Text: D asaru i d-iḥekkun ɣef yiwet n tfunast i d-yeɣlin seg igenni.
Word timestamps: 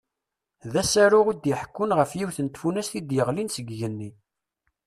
D 0.71 0.73
asaru 0.81 1.21
i 1.31 1.33
d-iḥekkun 1.35 1.95
ɣef 1.99 2.11
yiwet 2.17 2.37
n 2.41 2.47
tfunast 2.47 2.93
i 2.99 3.01
d-yeɣlin 3.01 3.49
seg 3.55 3.67
igenni. 3.73 4.11